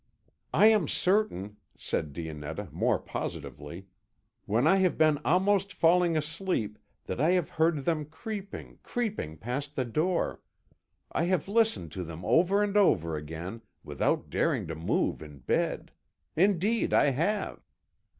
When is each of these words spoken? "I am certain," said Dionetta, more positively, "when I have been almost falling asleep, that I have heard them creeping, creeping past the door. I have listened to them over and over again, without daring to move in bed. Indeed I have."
"I 0.51 0.65
am 0.65 0.87
certain," 0.87 1.57
said 1.77 2.11
Dionetta, 2.11 2.69
more 2.71 2.97
positively, 2.97 3.85
"when 4.47 4.65
I 4.65 4.77
have 4.77 4.97
been 4.97 5.19
almost 5.23 5.73
falling 5.75 6.17
asleep, 6.17 6.79
that 7.05 7.21
I 7.21 7.33
have 7.33 7.51
heard 7.51 7.85
them 7.85 8.05
creeping, 8.05 8.79
creeping 8.81 9.37
past 9.37 9.75
the 9.75 9.85
door. 9.85 10.41
I 11.11 11.25
have 11.25 11.47
listened 11.47 11.91
to 11.91 12.03
them 12.03 12.25
over 12.25 12.63
and 12.63 12.75
over 12.77 13.15
again, 13.15 13.61
without 13.83 14.31
daring 14.31 14.65
to 14.69 14.75
move 14.75 15.21
in 15.21 15.37
bed. 15.37 15.91
Indeed 16.35 16.95
I 16.95 17.11
have." 17.11 17.59